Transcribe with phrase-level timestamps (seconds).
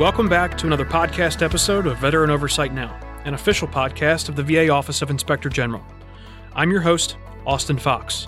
[0.00, 4.42] Welcome back to another podcast episode of Veteran Oversight Now, an official podcast of the
[4.42, 5.84] VA Office of Inspector General.
[6.54, 8.26] I'm your host, Austin Fox.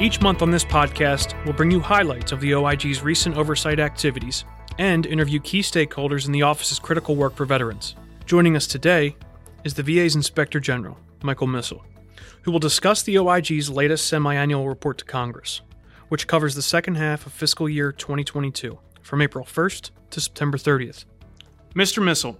[0.00, 4.44] Each month on this podcast, we'll bring you highlights of the OIG's recent oversight activities
[4.78, 7.94] and interview key stakeholders in the office's critical work for veterans.
[8.26, 9.14] Joining us today
[9.62, 11.84] is the VA's Inspector General, Michael Missal,
[12.42, 15.60] who will discuss the OIG's latest semi annual report to Congress,
[16.08, 21.04] which covers the second half of fiscal year 2022, from April 1st to September 30th.
[21.74, 22.02] Mr.
[22.02, 22.38] Missal,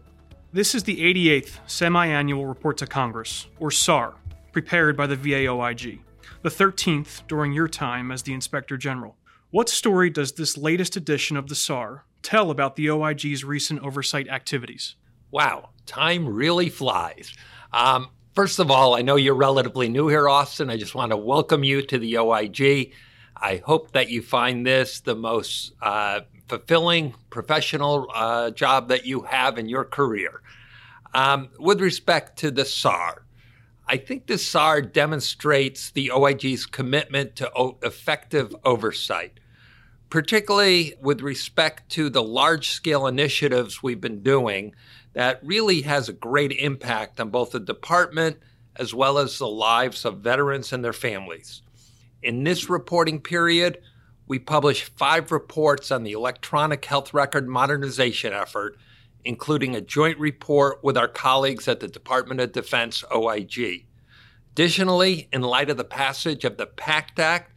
[0.53, 4.15] this is the 88th semi annual report to Congress, or SAR,
[4.53, 6.01] prepared by the VA OIG
[6.43, 9.17] the 13th during your time as the Inspector General.
[9.51, 14.29] What story does this latest edition of the SAR tell about the OIG's recent oversight
[14.29, 14.97] activities?
[15.31, 17.35] Wow, time really flies.
[17.73, 18.09] Um,
[18.41, 20.71] first of all, I know you're relatively new here, Austin.
[20.71, 22.91] I just want to welcome you to the OIG.
[23.37, 29.21] I hope that you find this the most uh, fulfilling professional uh, job that you
[29.21, 30.41] have in your career.
[31.13, 33.27] Um, with respect to the SAR,
[33.87, 39.39] I think the SAR demonstrates the OIG's commitment to o- effective oversight,
[40.09, 44.75] particularly with respect to the large scale initiatives we've been doing
[45.13, 48.39] that really has a great impact on both the department
[48.77, 51.63] as well as the lives of veterans and their families.
[52.23, 53.79] In this reporting period,
[54.27, 58.77] we published five reports on the electronic health record modernization effort
[59.25, 63.87] including a joint report with our colleagues at the Department of Defense OIG.
[64.53, 67.53] Additionally, in light of the passage of the PACT Act,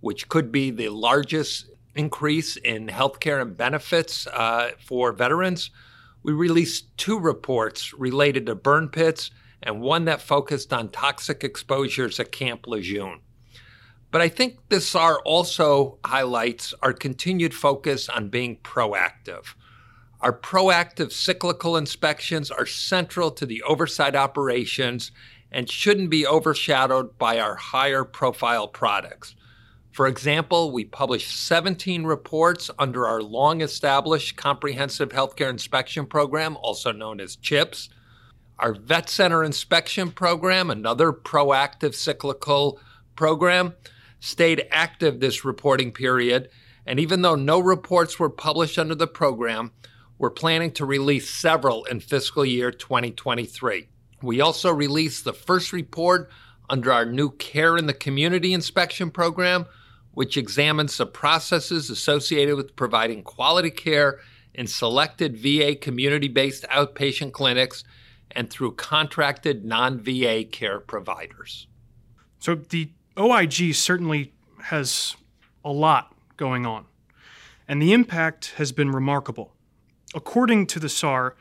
[0.00, 5.70] which could be the largest increase in healthcare and benefits uh, for veterans,
[6.22, 9.30] we released two reports related to burn pits
[9.62, 13.20] and one that focused on toxic exposures at Camp Lejeune.
[14.10, 19.54] But I think this SAR also highlights our continued focus on being proactive.
[20.20, 25.10] Our proactive cyclical inspections are central to the oversight operations
[25.50, 29.34] and shouldn't be overshadowed by our higher profile products.
[29.92, 36.92] For example, we published 17 reports under our long established Comprehensive Healthcare Inspection Program, also
[36.92, 37.90] known as CHIPS.
[38.58, 42.80] Our Vet Center Inspection Program, another proactive cyclical
[43.16, 43.74] program,
[44.18, 46.48] stayed active this reporting period.
[46.86, 49.72] And even though no reports were published under the program,
[50.16, 53.88] we're planning to release several in fiscal year 2023.
[54.22, 56.30] We also released the first report
[56.70, 59.66] under our new Care in the Community inspection program,
[60.12, 64.20] which examines the processes associated with providing quality care
[64.54, 67.84] in selected VA community based outpatient clinics
[68.30, 71.66] and through contracted non VA care providers.
[72.38, 74.32] So the OIG certainly
[74.64, 75.16] has
[75.64, 76.86] a lot going on,
[77.68, 79.54] and the impact has been remarkable.
[80.14, 81.36] According to the SAR,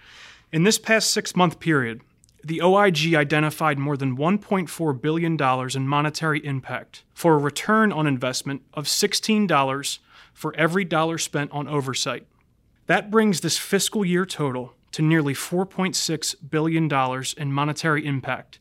[0.52, 2.02] in this past six month period,
[2.44, 5.38] the OIG identified more than $1.4 billion
[5.75, 10.00] in monetary impact for a return on investment of $16
[10.34, 12.25] for every dollar spent on oversight.
[12.88, 16.91] That brings this fiscal year total to nearly $4.6 billion
[17.38, 18.59] in monetary impact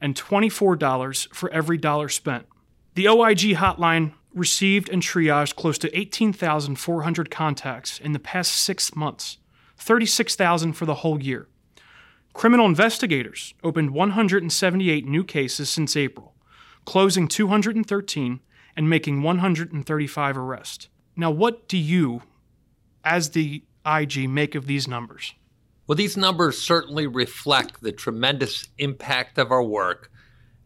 [0.00, 2.46] and $24 for every dollar spent.
[2.94, 9.38] The OIG hotline received and triaged close to 18,400 contacts in the past six months,
[9.78, 11.46] 36,000 for the whole year.
[12.32, 16.34] Criminal investigators opened 178 new cases since April,
[16.84, 18.40] closing 213
[18.76, 20.88] and making 135 arrests.
[21.14, 22.22] Now, what do you,
[23.04, 25.34] as the IG, make of these numbers?
[25.86, 30.10] Well, these numbers certainly reflect the tremendous impact of our work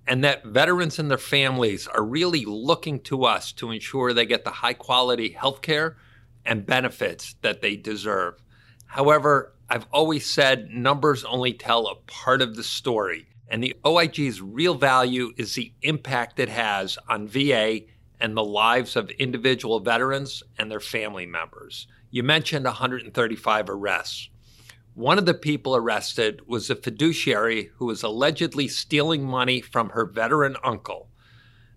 [0.06, 4.44] and that veterans and their families are really looking to us to ensure they get
[4.44, 5.96] the high quality health care
[6.44, 8.40] and benefits that they deserve.
[8.86, 14.40] However, I've always said numbers only tell a part of the story, and the OIG's
[14.40, 17.80] real value is the impact it has on VA
[18.20, 21.88] and the lives of individual veterans and their family members.
[22.10, 24.30] You mentioned 135 arrests.
[24.94, 30.06] One of the people arrested was a fiduciary who was allegedly stealing money from her
[30.06, 31.08] veteran uncle.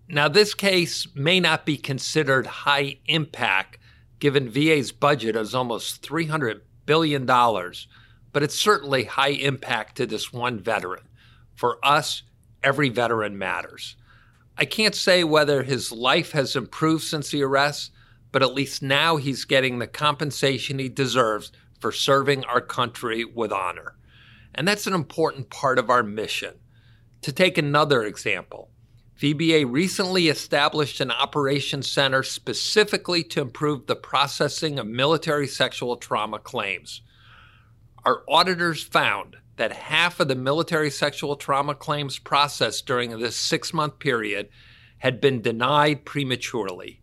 [0.08, 3.78] Now, this case may not be considered high impact
[4.20, 7.86] given VA's budget is almost 300 billion dollars,
[8.32, 11.04] but it's certainly high impact to this one veteran.
[11.54, 12.24] For us,
[12.64, 13.94] every veteran matters.
[14.58, 17.92] I can't say whether his life has improved since the arrest,
[18.32, 23.52] but at least now he's getting the compensation he deserves for serving our country with
[23.52, 23.94] honor.
[24.52, 26.54] And that's an important part of our mission
[27.22, 28.68] To take another example,
[29.20, 36.38] VBA recently established an operations center specifically to improve the processing of military sexual trauma
[36.38, 37.02] claims.
[38.06, 43.74] Our auditors found that half of the military sexual trauma claims processed during this six
[43.74, 44.48] month period
[44.96, 47.02] had been denied prematurely.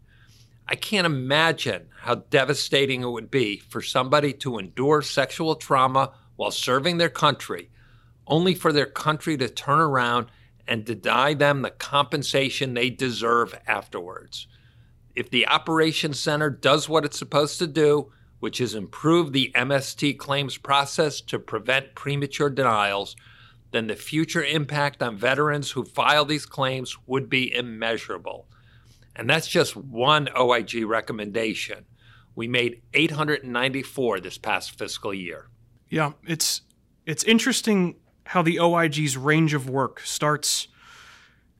[0.67, 6.49] I can't imagine how devastating it would be for somebody to endure sexual trauma while
[6.49, 7.69] serving their country,
[8.25, 10.31] only for their country to turn around
[10.67, 14.47] and deny them the compensation they deserve afterwards.
[15.15, 20.17] If the Operations Center does what it's supposed to do, which is improve the MST
[20.17, 23.15] claims process to prevent premature denials,
[23.71, 28.47] then the future impact on veterans who file these claims would be immeasurable.
[29.15, 31.85] And that's just one OIG recommendation.
[32.35, 35.49] We made 894 this past fiscal year.
[35.89, 36.61] Yeah, it's
[37.05, 37.95] it's interesting
[38.27, 40.67] how the OIG's range of work starts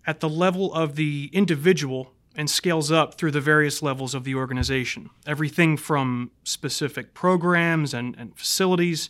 [0.06, 4.36] at the level of the individual and scales up through the various levels of the
[4.36, 5.10] organization.
[5.26, 9.10] Everything from specific programs and, and facilities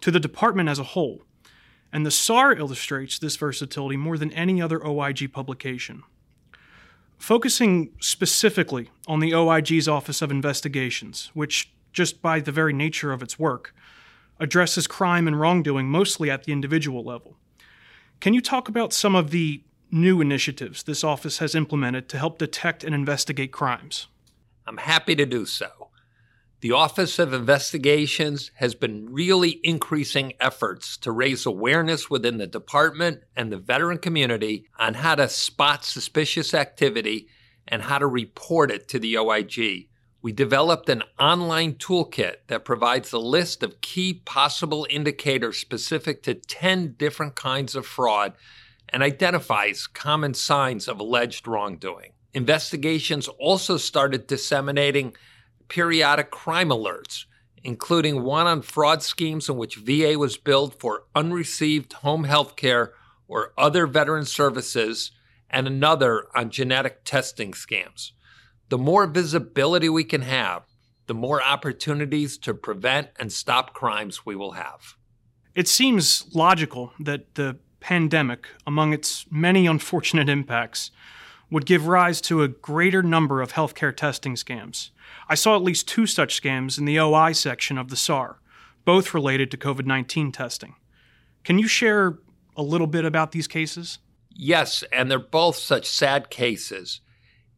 [0.00, 1.22] to the department as a whole.
[1.92, 6.02] And the SAR illustrates this versatility more than any other OIG publication.
[7.16, 13.22] Focusing specifically on the OIG's Office of Investigations, which, just by the very nature of
[13.22, 13.74] its work,
[14.42, 17.36] addresses crime and wrongdoing mostly at the individual level.
[18.20, 22.38] Can you talk about some of the new initiatives this office has implemented to help
[22.38, 24.08] detect and investigate crimes?
[24.66, 25.90] I'm happy to do so.
[26.60, 33.22] The Office of Investigations has been really increasing efforts to raise awareness within the department
[33.36, 37.28] and the veteran community on how to spot suspicious activity
[37.66, 39.88] and how to report it to the OIG.
[40.22, 46.34] We developed an online toolkit that provides a list of key possible indicators specific to
[46.34, 48.34] 10 different kinds of fraud
[48.88, 52.12] and identifies common signs of alleged wrongdoing.
[52.34, 55.16] Investigations also started disseminating
[55.66, 57.24] periodic crime alerts,
[57.64, 62.92] including one on fraud schemes in which VA was billed for unreceived home health care
[63.26, 65.10] or other veteran services,
[65.50, 68.12] and another on genetic testing scams.
[68.72, 70.62] The more visibility we can have,
[71.06, 74.96] the more opportunities to prevent and stop crimes we will have.
[75.54, 80.90] It seems logical that the pandemic, among its many unfortunate impacts,
[81.50, 84.88] would give rise to a greater number of healthcare testing scams.
[85.28, 88.40] I saw at least two such scams in the OI section of the SAR,
[88.86, 90.76] both related to COVID 19 testing.
[91.44, 92.20] Can you share
[92.56, 93.98] a little bit about these cases?
[94.30, 97.02] Yes, and they're both such sad cases.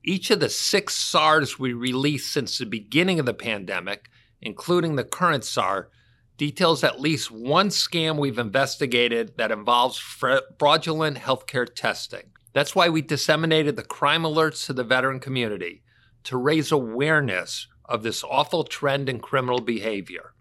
[0.07, 4.11] Each of the six SARs we released since the beginning of the pandemic,
[4.43, 5.89] including the current SAR,
[6.37, 12.25] details at least one scam we've investigated that involves fraudulent healthcare testing.
[12.53, 15.83] That's why we disseminated the crime alerts to the veteran community
[16.25, 20.35] to raise awareness of this awful trend in criminal behavior.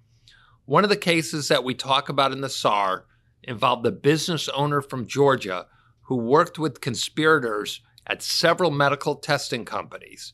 [0.66, 3.06] One of the cases that we talk about in the SAR
[3.42, 5.68] involved a business owner from Georgia
[6.04, 10.34] who worked with conspirators at several medical testing companies.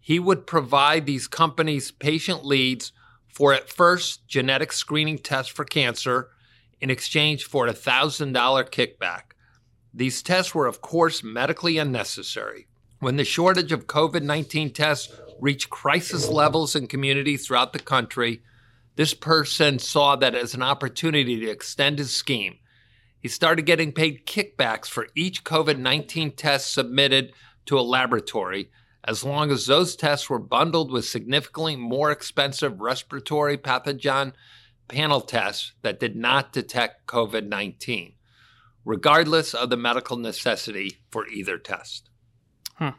[0.00, 2.92] He would provide these companies patient leads
[3.28, 6.30] for at first genetic screening tests for cancer
[6.80, 8.32] in exchange for a $1,000
[8.70, 9.22] kickback.
[9.92, 12.68] These tests were, of course, medically unnecessary.
[13.00, 18.42] When the shortage of COVID 19 tests reached crisis levels in communities throughout the country,
[18.96, 22.58] this person saw that as an opportunity to extend his scheme.
[23.28, 27.34] He started getting paid kickbacks for each COVID 19 test submitted
[27.66, 28.70] to a laboratory
[29.04, 34.32] as long as those tests were bundled with significantly more expensive respiratory pathogen
[34.88, 38.14] panel tests that did not detect COVID 19,
[38.86, 42.08] regardless of the medical necessity for either test.
[42.76, 42.92] Huh.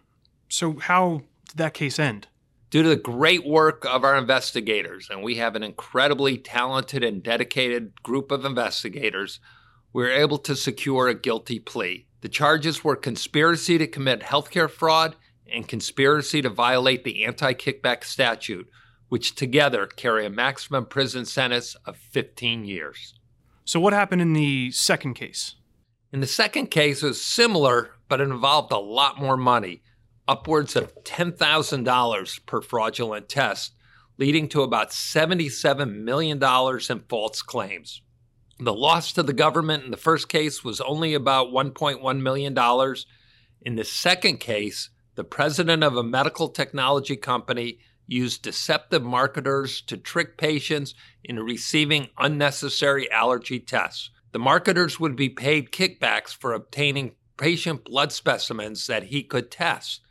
[0.48, 2.28] So, how did that case end?
[2.70, 7.24] Due to the great work of our investigators, and we have an incredibly talented and
[7.24, 9.40] dedicated group of investigators,
[9.94, 12.06] we were able to secure a guilty plea.
[12.22, 15.16] The charges were conspiracy to commit healthcare fraud
[15.52, 18.70] and conspiracy to violate the anti kickback statute,
[19.08, 23.14] which together carry a maximum prison sentence of 15 years.
[23.66, 25.56] So, what happened in the second case?
[26.12, 29.82] In the second case, it was similar, but it involved a lot more money,
[30.28, 33.74] upwards of $10,000 per fraudulent test,
[34.18, 36.44] leading to about $77 million
[36.90, 38.02] in false claims.
[38.62, 42.96] The loss to the government in the first case was only about $1.1 million.
[43.62, 49.96] In the second case, the president of a medical technology company used deceptive marketers to
[49.96, 54.10] trick patients into receiving unnecessary allergy tests.
[54.34, 60.02] The marketers would be paid kickbacks for obtaining patient blood specimens that he could test.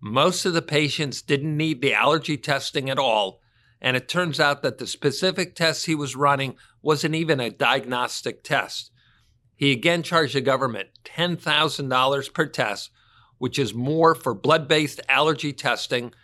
[0.00, 3.41] Most of the patients didn't need the allergy testing at all,
[3.82, 8.44] and it turns out that the specific test he was running wasn't even a diagnostic
[8.44, 8.92] test.
[9.56, 12.90] He again charged the government $10,000 per test,
[13.38, 16.14] which is more for blood based allergy testing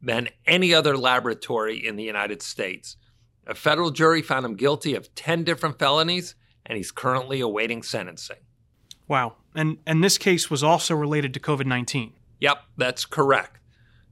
[0.00, 2.96] than any other laboratory in the United States.
[3.44, 8.36] A federal jury found him guilty of 10 different felonies, and he's currently awaiting sentencing.
[9.08, 9.34] Wow.
[9.56, 12.12] And, and this case was also related to COVID 19.
[12.38, 13.59] Yep, that's correct.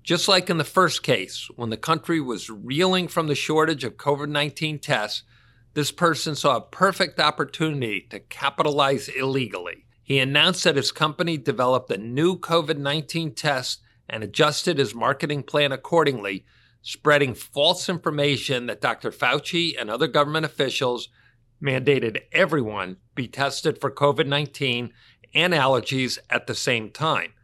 [0.09, 3.99] Just like in the first case, when the country was reeling from the shortage of
[3.99, 5.23] COVID 19 tests,
[5.75, 9.85] this person saw a perfect opportunity to capitalize illegally.
[10.03, 15.43] He announced that his company developed a new COVID 19 test and adjusted his marketing
[15.43, 16.47] plan accordingly,
[16.81, 19.11] spreading false information that Dr.
[19.11, 21.11] Fauci and other government officials
[21.63, 24.91] mandated everyone be tested for COVID 19
[25.35, 27.35] and allergies at the same time.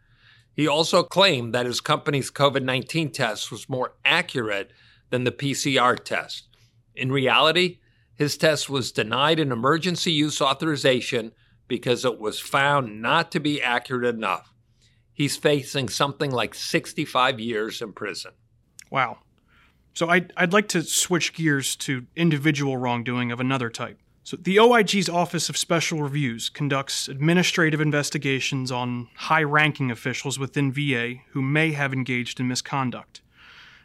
[0.54, 4.72] He also claimed that his company's COVID 19 test was more accurate
[5.10, 6.48] than the PCR test.
[6.94, 7.78] In reality,
[8.14, 11.32] his test was denied an emergency use authorization
[11.66, 14.52] because it was found not to be accurate enough.
[15.12, 18.32] He's facing something like 65 years in prison.
[18.90, 19.18] Wow.
[19.94, 23.98] So I'd, I'd like to switch gears to individual wrongdoing of another type.
[24.26, 30.72] So, the OIG's Office of Special Reviews conducts administrative investigations on high ranking officials within
[30.72, 33.20] VA who may have engaged in misconduct.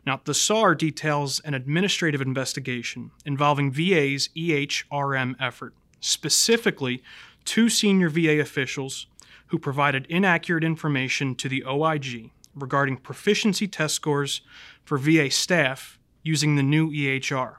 [0.05, 7.03] Now, the SAR details an administrative investigation involving VA's EHRM effort, specifically
[7.43, 9.07] two senior VA officials
[9.47, 14.39] who provided inaccurate information to the OIG regarding proficiency test scores
[14.85, 17.55] for VA staff using the new EHR.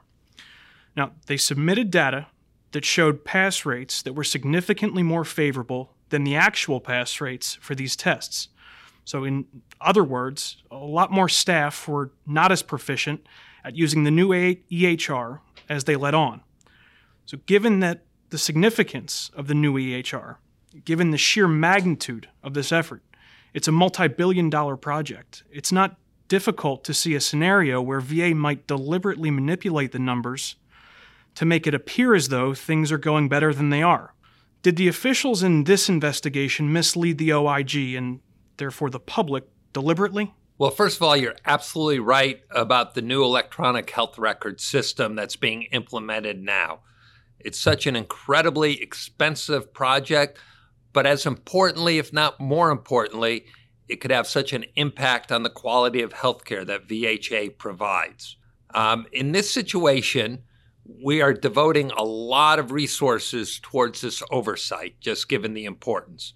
[0.95, 2.25] Now, they submitted data
[2.71, 7.75] that showed pass rates that were significantly more favorable than the actual pass rates for
[7.75, 8.49] these tests.
[9.03, 9.45] So, in
[9.79, 13.25] other words, a lot more staff were not as proficient
[13.63, 16.41] at using the new EHR as they let on.
[17.25, 20.37] So, given that the significance of the new EHR,
[20.85, 23.03] given the sheer magnitude of this effort,
[23.53, 25.43] it's a multi billion dollar project.
[25.51, 25.97] It's not
[26.27, 30.55] difficult to see a scenario where VA might deliberately manipulate the numbers
[31.35, 34.13] to make it appear as though things are going better than they are.
[34.61, 38.19] Did the officials in this investigation mislead the OIG and
[38.57, 40.33] therefore the public deliberately?
[40.57, 45.35] Well, first of all, you're absolutely right about the new electronic health record system that's
[45.35, 46.81] being implemented now.
[47.39, 50.37] It's such an incredibly expensive project,
[50.93, 53.45] but as importantly, if not more importantly,
[53.87, 58.37] it could have such an impact on the quality of healthcare that VHA provides.
[58.75, 60.43] Um, in this situation,
[61.03, 66.33] we are devoting a lot of resources towards this oversight, just given the importance.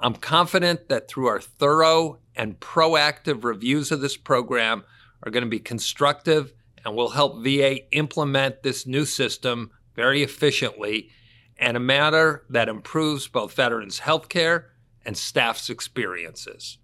[0.00, 4.84] I'm confident that through our thorough and proactive reviews of this program
[5.22, 6.52] are going to be constructive
[6.84, 11.10] and will help VA implement this new system very efficiently
[11.56, 14.70] and a manner that improves both veterans' health care
[15.06, 16.78] and staff's experiences.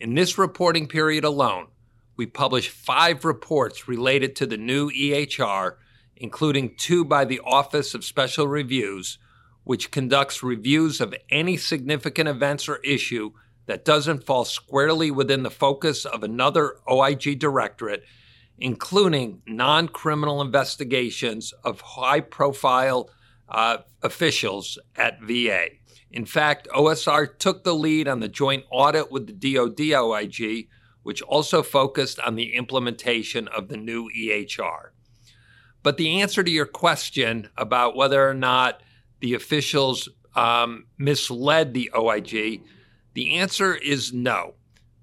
[0.00, 1.68] In this reporting period alone,
[2.16, 5.76] we published five reports related to the new EHR
[6.16, 9.18] including two by the Office of Special Reviews,
[9.64, 13.32] which conducts reviews of any significant events or issue
[13.66, 18.04] that doesn't fall squarely within the focus of another OIG directorate,
[18.58, 23.08] including non criminal investigations of high profile
[23.48, 25.66] uh, officials at VA.
[26.10, 30.68] In fact, OSR took the lead on the joint audit with the DoD OIG,
[31.02, 34.90] which also focused on the implementation of the new EHR.
[35.82, 38.82] But the answer to your question about whether or not
[39.20, 42.62] the officials um, misled the OIG,
[43.14, 44.54] the answer is no.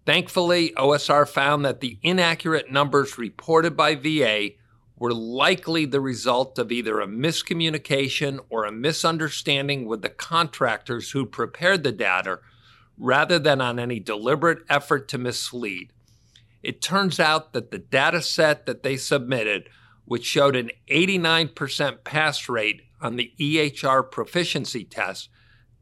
[0.06, 4.52] Thankfully, OSR found that the inaccurate numbers reported by VA
[4.98, 11.26] were likely the result of either a miscommunication or a misunderstanding with the contractors who
[11.26, 12.40] prepared the data
[12.98, 15.94] rather than on any deliberate effort to mislead.
[16.62, 19.70] It turns out that the data set that they submitted
[20.10, 25.30] which showed an 89% pass rate on the EHR proficiency test,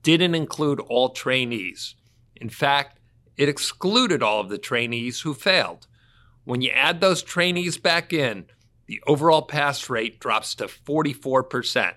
[0.03, 1.95] didn't include all trainees.
[2.35, 2.99] In fact,
[3.37, 5.87] it excluded all of the trainees who failed.
[6.43, 8.47] When you add those trainees back in,
[8.87, 11.93] the overall pass rate drops to 44%.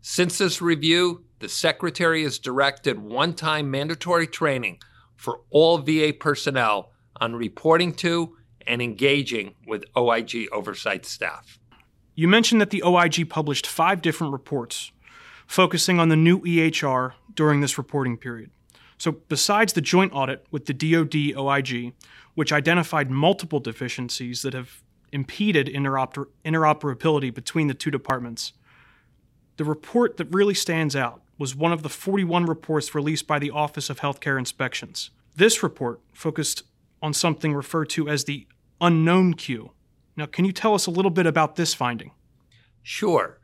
[0.00, 4.78] Since this review, the Secretary has directed one time mandatory training
[5.16, 8.37] for all VA personnel on reporting to
[8.68, 11.58] and engaging with OIG oversight staff.
[12.14, 14.92] You mentioned that the OIG published five different reports.
[15.46, 18.50] focusing on the new EHR during this reporting period.
[18.98, 21.94] So, besides the joint audit with the DoD OIG,
[22.34, 28.52] which identified multiple deficiencies that have impeded interoper- interoperability between the two departments,
[29.56, 33.50] the report that really stands out was one of the 41 reports released by the
[33.50, 35.10] Office of Healthcare Inspections.
[35.34, 36.64] This report focused
[37.00, 38.46] on something referred to as the
[38.80, 39.72] unknown queue.
[40.16, 42.12] Now, can you tell us a little bit about this finding?
[42.82, 43.40] Sure.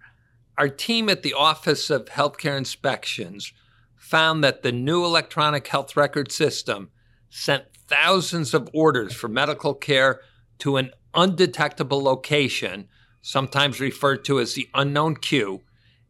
[0.59, 3.53] Our team at the Office of Healthcare Inspections
[3.97, 6.91] found that the new electronic health record system
[7.31, 10.21] sent thousands of orders for medical care
[10.59, 12.89] to an undetectable location,
[13.23, 15.63] sometimes referred to as the unknown queue,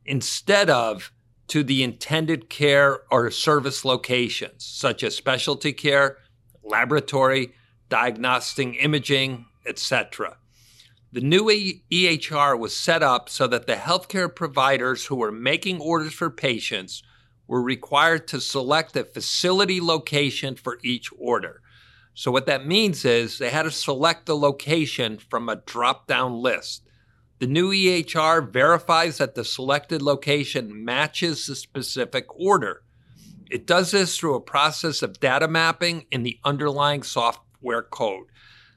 [0.04, 1.12] instead of
[1.48, 6.18] to the intended care or service locations, such as specialty care,
[6.62, 7.54] laboratory,
[7.94, 10.36] diagnostic imaging, etc.
[11.12, 16.12] The new EHR was set up so that the healthcare providers who were making orders
[16.12, 17.04] for patients
[17.46, 21.62] were required to select a facility location for each order.
[22.14, 26.42] So, what that means is they had to select the location from a drop down
[26.42, 26.82] list.
[27.38, 32.82] The new EHR verifies that the selected location matches the specific order.
[33.52, 37.04] It does this through a process of data mapping in the underlying
[37.64, 38.26] software code.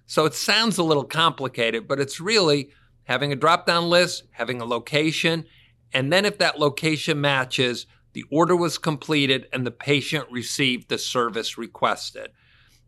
[0.05, 2.69] So it sounds a little complicated, but it's really
[3.03, 5.45] having a drop down list, having a location,
[5.93, 10.97] and then if that location matches, the order was completed and the patient received the
[10.97, 12.31] service requested.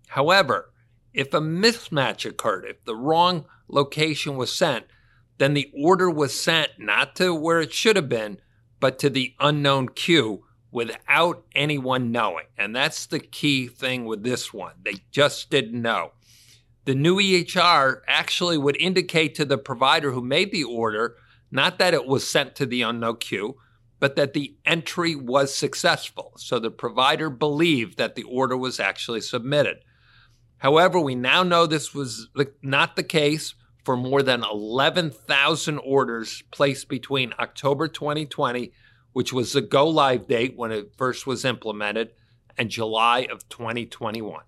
[0.08, 0.72] However,
[1.14, 4.86] if a mismatch occurred, if the wrong location was sent,
[5.38, 8.40] then the order was sent not to where it should have been,
[8.80, 12.46] but to the unknown queue without anyone knowing.
[12.58, 14.74] And that's the key thing with this one.
[14.84, 16.12] They just didn't know.
[16.86, 21.16] The new EHR actually would indicate to the provider who made the order
[21.52, 23.58] not that it was sent to the unknown queue,
[24.00, 26.34] but that the entry was successful.
[26.38, 29.78] So the provider believed that the order was actually submitted.
[30.60, 32.30] However, we now know this was
[32.62, 38.72] not the case for more than 11,000 orders placed between October 2020,
[39.14, 42.12] which was the go live date when it first was implemented,
[42.58, 44.44] and July of 2021.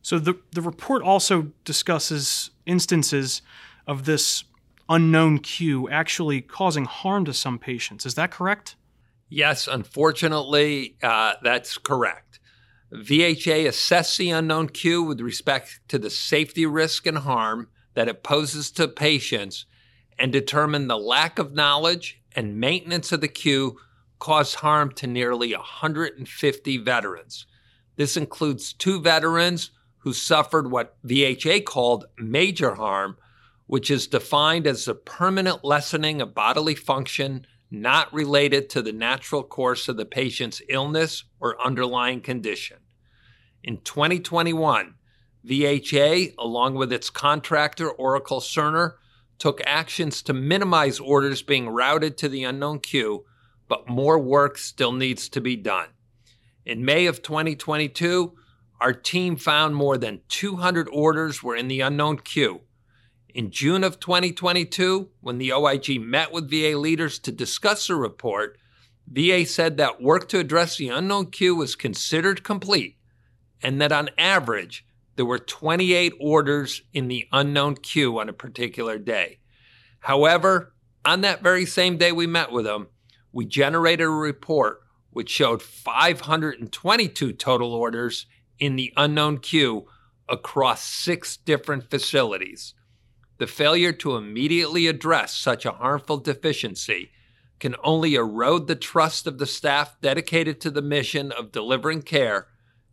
[0.00, 3.42] So the, the report also discusses instances
[3.86, 4.44] of this
[4.88, 8.04] unknown queue actually causing harm to some patients.
[8.04, 8.76] Is that correct?
[9.28, 12.40] Yes, unfortunately, uh, that's correct.
[12.92, 18.22] VHA assessed the unknown queue with respect to the safety risk and harm that it
[18.22, 19.64] poses to patients
[20.18, 23.78] and determined the lack of knowledge and maintenance of the queue
[24.18, 27.46] caused harm to nearly 150 veterans.
[27.96, 33.16] This includes two veterans who suffered what VHA called major harm,
[33.66, 39.42] which is defined as the permanent lessening of bodily function not related to the natural
[39.42, 42.76] course of the patient's illness or underlying condition.
[43.64, 44.94] In 2021,
[45.46, 48.94] VHA, along with its contractor Oracle Cerner,
[49.42, 53.24] took actions to minimize orders being routed to the unknown queue,
[53.66, 55.88] but more work still needs to be done.
[56.64, 58.34] In May of 2022,
[58.80, 62.60] our team found more than 200 orders were in the unknown queue.
[63.34, 68.56] In June of 2022, when the OIG met with VA leaders to discuss the report,
[69.08, 72.96] VA said that work to address the unknown queue was considered complete
[73.60, 74.86] and that on average,
[75.22, 79.38] there were 28 orders in the unknown queue on a particular day.
[80.00, 82.88] However, on that very same day we met with them,
[83.30, 84.80] we generated a report
[85.10, 88.26] which showed 522 total orders
[88.58, 89.86] in the unknown queue
[90.28, 92.74] across six different facilities.
[93.38, 97.12] The failure to immediately address such a harmful deficiency
[97.60, 102.48] can only erode the trust of the staff dedicated to the mission of delivering care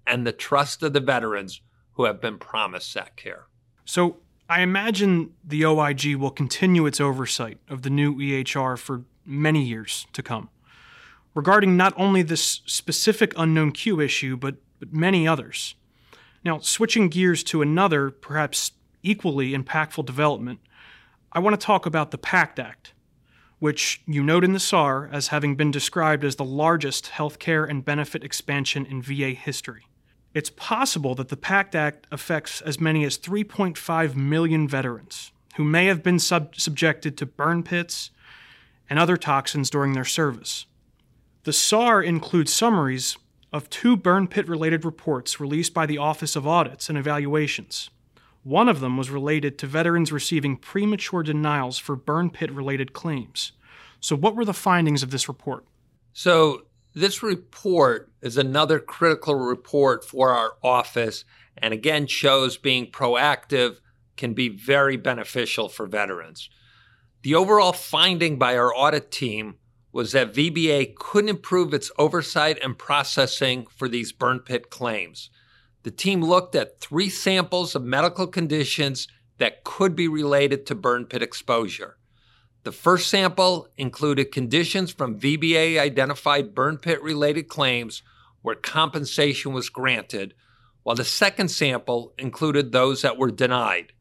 [0.06, 1.62] and the trust of the veterans
[2.00, 3.48] who have been promised that care.
[3.84, 9.62] So, I imagine the OIG will continue its oversight of the new EHR for many
[9.66, 10.48] years to come,
[11.36, 15.76] regarding not only this specific unknown queue issue, but, but many others.
[16.46, 18.72] Now, switching gears to another, perhaps
[19.04, 20.62] equally impactful development,
[21.34, 22.94] I want to talk about the PACT Act,
[23.60, 27.84] which you note in the SAR as having been described as the largest healthcare and
[27.84, 29.90] benefit expansion in VA history.
[30.34, 35.88] It's possible that the PACT Act affects as many as 3.5 million veterans who may
[35.88, 38.12] have been sub- subjected to burn pits
[38.90, 40.66] and other toxins during their service.
[41.44, 43.18] The SAR includes summaries
[43.52, 47.90] of two burn pit related reports released by the Office of Audits and Evaluations.
[48.44, 53.52] One of them was related to veterans receiving premature denials for burn pit related claims.
[54.00, 55.66] So, what were the findings of this report?
[56.14, 61.26] So, this report is another critical report for our office
[61.58, 63.78] and again shows being proactive
[64.18, 66.50] can be very beneficial for veterans.
[67.22, 69.56] The overall finding by our audit team
[69.92, 75.30] was that VBA couldn't improve its oversight and processing for these burn pit claims.
[75.84, 81.06] The team looked at three samples of medical conditions that could be related to burn
[81.06, 81.98] pit exposure.
[82.64, 88.04] The first sample included conditions from VBA identified burn pit related claims
[88.42, 90.34] where compensation was granted,
[90.84, 93.94] while the second sample included those that were denied.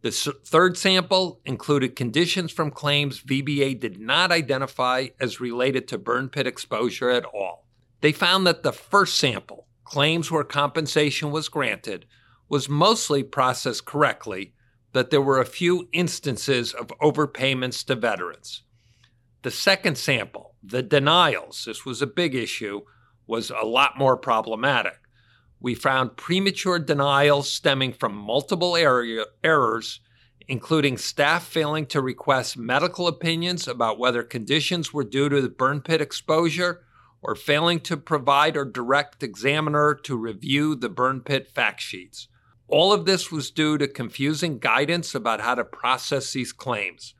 [0.00, 6.28] The third sample included conditions from claims VBA did not identify as related to burn
[6.28, 7.66] pit exposure at all.
[8.00, 12.06] They found that the first sample, claims where compensation was granted,
[12.48, 14.54] was mostly processed correctly,
[14.92, 18.62] but there were a few instances of overpayments to veterans.
[19.42, 22.82] The second sample, the denials, this was a big issue,
[23.26, 25.00] was a lot more problematic
[25.60, 30.00] we found premature denials stemming from multiple area, errors,
[30.46, 35.80] including staff failing to request medical opinions about whether conditions were due to the burn
[35.80, 36.82] pit exposure
[37.20, 42.28] or failing to provide or direct examiner to review the burn pit fact sheets.
[42.68, 47.14] All of this was due to confusing guidance about how to process these claims.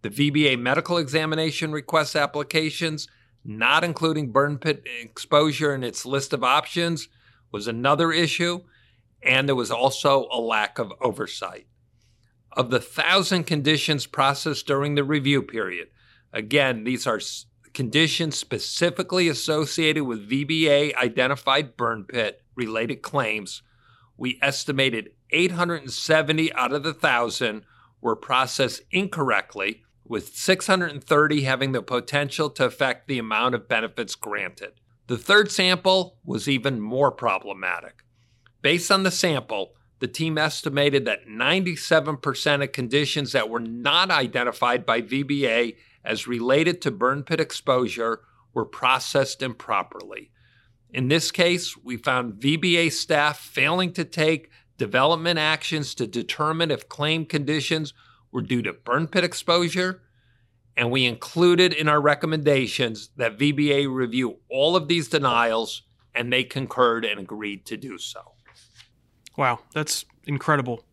[0.00, 3.06] The VBA medical examination request applications,
[3.44, 7.08] not including burn pit exposure in its list of options,
[7.52, 8.60] was another issue,
[9.22, 11.66] and there was also a lack of oversight.
[12.52, 15.88] Of the thousand conditions processed during the review period,
[16.32, 17.20] again, these are
[17.74, 23.62] conditions specifically associated with VBA identified burn pit related claims.
[24.16, 27.64] We estimated 870 out of the thousand
[28.00, 34.72] were processed incorrectly, with 630 having the potential to affect the amount of benefits granted.
[35.08, 38.04] The third sample was even more problematic.
[38.62, 44.84] Based on the sample, the team estimated that 97% of conditions that were not identified
[44.84, 48.20] by VBA as related to burn pit exposure
[48.52, 50.30] were processed improperly.
[50.90, 56.88] In this case, we found VBA staff failing to take development actions to determine if
[56.88, 57.92] claim conditions
[58.32, 60.02] were due to burn pit exposure
[60.76, 65.82] and we included in our recommendations that VBA review all of these denials,
[66.14, 68.32] and they concurred and agreed to do so.
[69.36, 70.84] Wow, that's incredible.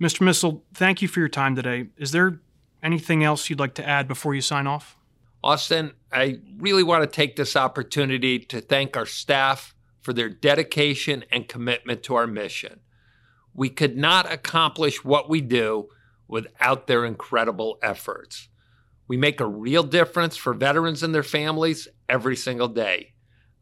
[0.00, 0.22] Mr.
[0.22, 1.88] Missal, thank you for your time today.
[1.96, 2.40] Is there
[2.82, 4.96] anything else you'd like to add before you sign off?
[5.42, 11.24] Austin, I really want to take this opportunity to thank our staff for their dedication
[11.32, 12.80] and commitment to our mission.
[13.54, 15.88] We could not accomplish what we do
[16.28, 18.48] without their incredible efforts.
[19.08, 23.14] We make a real difference for veterans and their families every single day.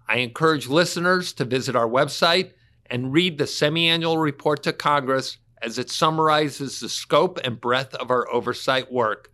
[0.08, 2.52] I encourage listeners to visit our website
[2.86, 7.94] and read the semi annual report to Congress as it summarizes the scope and breadth
[7.94, 9.30] of our oversight work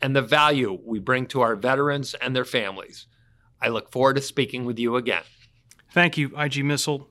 [0.00, 3.06] and the value we bring to our veterans and their families.
[3.60, 5.22] I look forward to speaking with you again.
[5.92, 7.08] Thank you, IG Missal.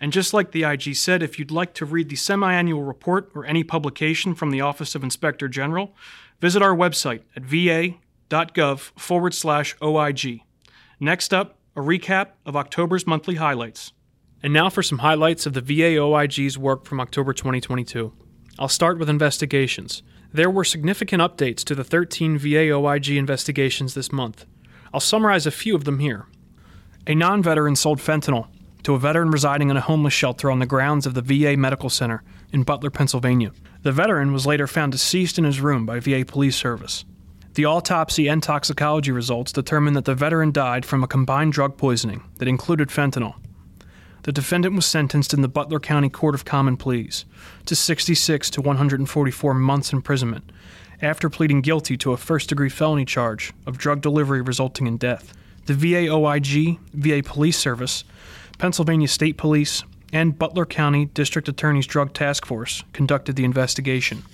[0.00, 3.30] And just like the IG said, if you'd like to read the semi annual report
[3.34, 5.94] or any publication from the Office of Inspector General,
[6.40, 10.40] visit our website at va.gov forward slash OIG.
[11.00, 13.92] Next up, a recap of October's monthly highlights.
[14.42, 18.12] And now for some highlights of the VA OIG's work from October 2022.
[18.58, 20.02] I'll start with investigations.
[20.32, 24.44] There were significant updates to the 13 VA OIG investigations this month.
[24.92, 26.26] I'll summarize a few of them here.
[27.06, 28.48] A non veteran sold fentanyl
[28.82, 31.88] to a veteran residing in a homeless shelter on the grounds of the VA Medical
[31.88, 33.52] Center in Butler, Pennsylvania.
[33.82, 37.06] The veteran was later found deceased in his room by VA Police Service.
[37.54, 42.22] The autopsy and toxicology results determined that the veteran died from a combined drug poisoning
[42.36, 43.34] that included fentanyl.
[44.28, 47.24] The defendant was sentenced in the Butler County Court of Common Pleas
[47.64, 50.52] to 66 to 144 months imprisonment
[51.00, 55.32] after pleading guilty to a first degree felony charge of drug delivery resulting in death.
[55.64, 58.04] The VA OIG, VA Police Service,
[58.58, 64.24] Pennsylvania State Police, and Butler County District Attorney's Drug Task Force conducted the investigation.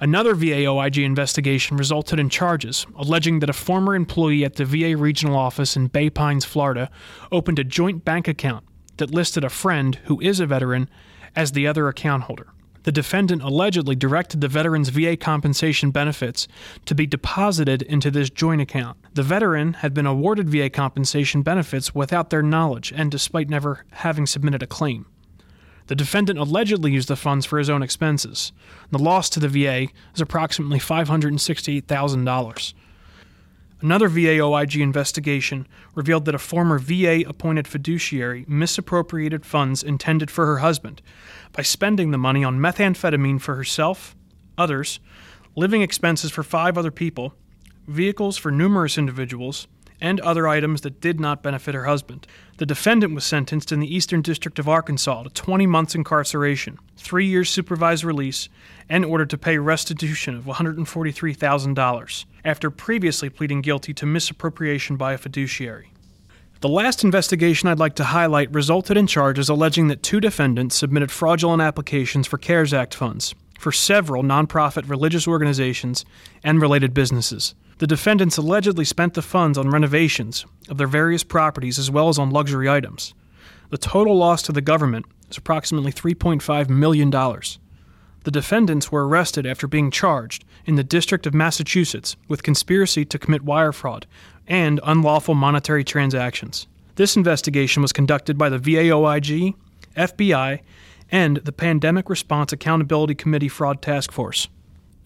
[0.00, 4.96] Another VA OIG investigation resulted in charges alleging that a former employee at the VA
[4.96, 6.90] regional office in Bay Pines, Florida,
[7.30, 8.64] opened a joint bank account
[8.96, 10.88] that listed a friend who is a veteran
[11.34, 12.48] as the other account holder
[12.86, 16.46] the defendant allegedly directed the veteran's VA compensation benefits
[16.84, 18.96] to be deposited into this joint account.
[19.12, 24.24] The veteran had been awarded VA compensation benefits without their knowledge and despite never having
[24.24, 25.06] submitted a claim.
[25.88, 28.52] The defendant allegedly used the funds for his own expenses.
[28.92, 32.74] The loss to the VA is approximately $568,000.
[33.82, 40.46] Another VA OIG investigation revealed that a former VA appointed fiduciary misappropriated funds intended for
[40.46, 41.02] her husband
[41.52, 44.16] by spending the money on methamphetamine for herself,
[44.56, 44.98] others,
[45.54, 47.34] living expenses for five other people,
[47.86, 49.68] vehicles for numerous individuals,
[50.00, 52.26] and other items that did not benefit her husband.
[52.58, 57.26] The defendant was sentenced in the Eastern District of Arkansas to 20 months incarceration, three
[57.26, 58.48] years supervised release,
[58.88, 65.18] and ordered to pay restitution of $143,000 after previously pleading guilty to misappropriation by a
[65.18, 65.90] fiduciary.
[66.60, 71.10] The last investigation I'd like to highlight resulted in charges alleging that two defendants submitted
[71.10, 76.04] fraudulent applications for CARES Act funds for several nonprofit religious organizations
[76.42, 77.54] and related businesses.
[77.78, 82.18] The defendants allegedly spent the funds on renovations of their various properties as well as
[82.18, 83.12] on luxury items.
[83.68, 87.10] The total loss to the government is approximately $3.5 million.
[87.10, 93.18] The defendants were arrested after being charged in the District of Massachusetts with conspiracy to
[93.18, 94.06] commit wire fraud
[94.46, 96.66] and unlawful monetary transactions.
[96.94, 99.54] This investigation was conducted by the VAOIG,
[99.96, 100.60] FBI,
[101.12, 104.48] and the Pandemic Response Accountability Committee Fraud Task Force.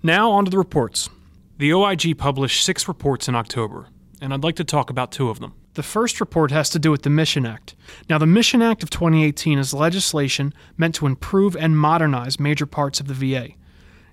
[0.02, 1.10] Now, on to the reports.
[1.60, 3.88] The OIG published six reports in October,
[4.22, 5.52] and I'd like to talk about two of them.
[5.74, 7.74] The first report has to do with the Mission Act.
[8.08, 12.98] Now, the Mission Act of 2018 is legislation meant to improve and modernize major parts
[12.98, 13.48] of the VA.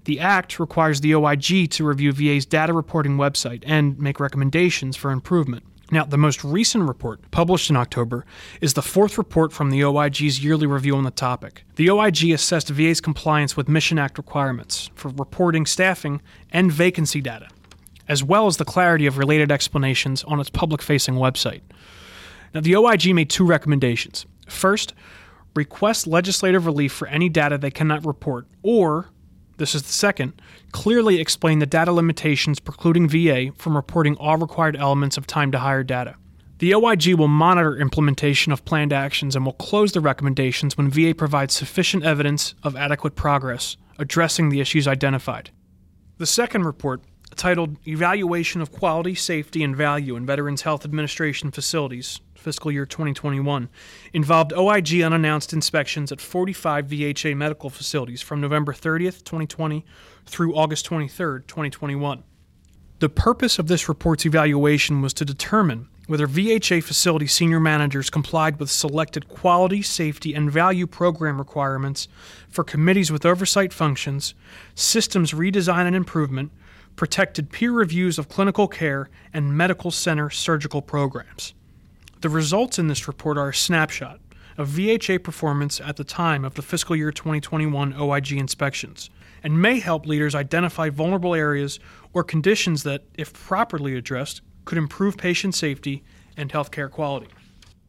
[0.04, 5.12] The Act requires the OIG to review VA's data reporting website and make recommendations for
[5.12, 5.64] improvement.
[5.90, 8.26] Now, the most recent report, published in October,
[8.60, 11.64] is the fourth report from the OIG's yearly review on the topic.
[11.76, 16.22] The OIG assessed VA's compliance with Mission Act requirements for reporting staffing
[16.52, 17.48] and vacancy data,
[18.10, 21.62] as well as the clarity of related explanations on its public facing website.
[22.54, 24.26] Now, the OIG made two recommendations.
[24.50, 24.94] First,
[25.56, 29.10] request legislative relief for any data they cannot report, or
[29.58, 30.42] this is the second,
[30.72, 35.60] clearly explain the data limitations precluding VA from reporting all required elements of time to
[35.60, 36.16] hire data.
[36.60, 41.14] The OIG will monitor implementation of planned actions and will close the recommendations when VA
[41.16, 45.52] provides sufficient evidence of adequate progress addressing the issues identified.
[46.18, 47.02] The second report,
[47.38, 53.70] titled Evaluation of Quality, Safety, and Value in Veterans Health Administration Facilities, fiscal year 2021
[54.14, 59.86] involved OIG unannounced inspections at 45 VHA medical facilities from November 30th, 2020
[60.26, 62.24] through August 23rd, 2021.
[63.00, 68.60] The purpose of this report's evaluation was to determine whether VHA facility senior managers complied
[68.60, 72.08] with selected quality, safety, and value program requirements
[72.50, 74.34] for committees with oversight functions,
[74.74, 76.52] systems redesign and improvement,
[76.98, 81.54] protected peer reviews of clinical care, and medical center surgical programs.
[82.20, 84.20] The results in this report are a snapshot
[84.58, 89.12] of VHA performance at the time of the fiscal year 2021 OIG inspections
[89.44, 91.80] and may help leaders identify vulnerable areas
[92.12, 96.04] or conditions that, if properly addressed, could improve patient safety
[96.36, 97.28] and healthcare quality.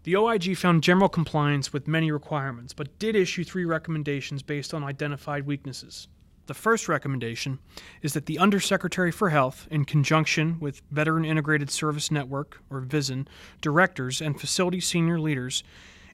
[0.03, 4.85] The OIG found general compliance with many requirements, but did issue three recommendations based on
[4.85, 6.09] identified weaknesses.
[6.49, 7.59] The first recommendation
[8.01, 13.29] is that the Undersecretary for Health, in conjunction with Veteran Integrated Service Network, or VISN,
[13.61, 15.63] directors and facility senior leaders,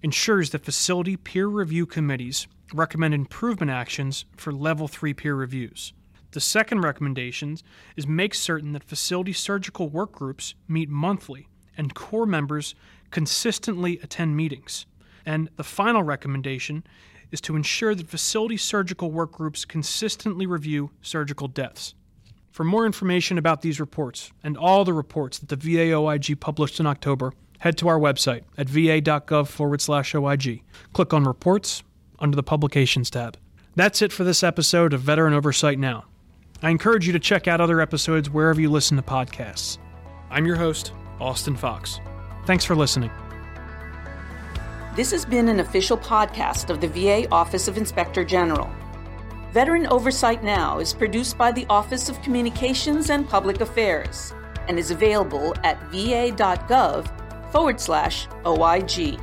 [0.02, 5.92] ensures that facility peer review committees recommend improvement actions for level 3 peer reviews.
[6.32, 7.56] The second recommendation
[7.94, 12.74] is make certain that facility surgical work groups meet monthly and core members
[13.12, 14.84] consistently attend meetings.
[15.24, 16.82] And the final recommendation
[17.30, 21.94] is to ensure that facility surgical work groups consistently review surgical deaths.
[22.50, 26.78] For more information about these reports and all the reports that the VA OIG published
[26.78, 30.62] in October, head to our website at va.gov forward slash OIG.
[30.92, 31.82] Click on Reports
[32.18, 33.36] under the Publications tab.
[33.74, 36.04] That's it for this episode of Veteran Oversight Now.
[36.62, 39.78] I encourage you to check out other episodes wherever you listen to podcasts.
[40.30, 42.00] I'm your host, Austin Fox.
[42.46, 43.23] Thanks for listening.
[44.96, 48.70] This has been an official podcast of the VA Office of Inspector General.
[49.50, 54.32] Veteran Oversight Now is produced by the Office of Communications and Public Affairs
[54.68, 57.10] and is available at va.gov
[57.50, 59.18] forward slash OIG.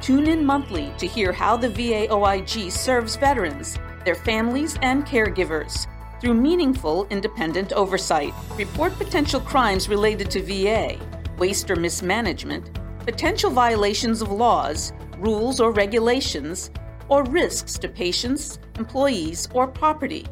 [0.00, 5.86] Tune in monthly to hear how the VA OIG serves veterans, their families, and caregivers
[6.20, 8.34] through meaningful independent oversight.
[8.56, 10.98] Report potential crimes related to VA,
[11.38, 16.70] waste or mismanagement, potential violations of laws, rules or regulations,
[17.08, 20.26] or risks to patients, employees, or property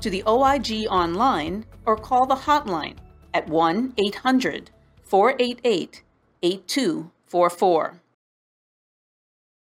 [0.00, 2.96] to the OIG online or call the hotline
[3.34, 4.70] at 1 800
[5.02, 6.02] 488
[6.42, 8.00] 8244.